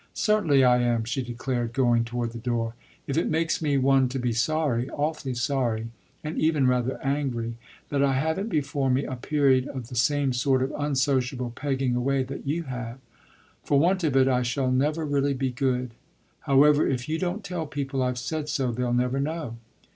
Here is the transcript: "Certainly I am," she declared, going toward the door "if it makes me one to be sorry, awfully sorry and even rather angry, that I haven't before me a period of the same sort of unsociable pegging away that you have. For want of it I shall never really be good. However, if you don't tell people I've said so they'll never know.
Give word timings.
"Certainly 0.15 0.63
I 0.63 0.79
am," 0.81 1.03
she 1.03 1.21
declared, 1.21 1.73
going 1.73 2.05
toward 2.05 2.31
the 2.31 2.39
door 2.39 2.73
"if 3.05 3.17
it 3.19 3.29
makes 3.29 3.61
me 3.61 3.77
one 3.77 4.09
to 4.09 4.17
be 4.17 4.33
sorry, 4.33 4.89
awfully 4.89 5.35
sorry 5.35 5.89
and 6.23 6.39
even 6.39 6.65
rather 6.65 6.99
angry, 7.05 7.53
that 7.89 8.01
I 8.01 8.13
haven't 8.13 8.49
before 8.49 8.89
me 8.89 9.05
a 9.05 9.15
period 9.15 9.67
of 9.67 9.89
the 9.89 9.95
same 9.95 10.33
sort 10.33 10.63
of 10.63 10.73
unsociable 10.75 11.51
pegging 11.51 11.95
away 11.95 12.23
that 12.23 12.47
you 12.47 12.63
have. 12.63 12.97
For 13.63 13.77
want 13.79 14.03
of 14.03 14.15
it 14.15 14.27
I 14.27 14.41
shall 14.41 14.71
never 14.71 15.05
really 15.05 15.35
be 15.35 15.51
good. 15.51 15.91
However, 16.49 16.87
if 16.89 17.07
you 17.07 17.19
don't 17.19 17.43
tell 17.43 17.67
people 17.67 18.01
I've 18.01 18.17
said 18.17 18.49
so 18.49 18.71
they'll 18.71 18.91
never 18.93 19.19
know. 19.19 19.57